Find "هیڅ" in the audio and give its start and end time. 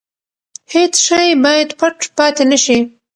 0.73-0.93